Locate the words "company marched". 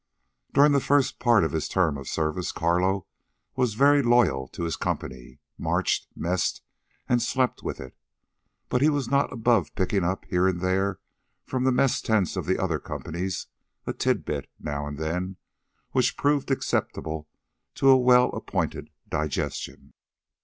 4.75-6.07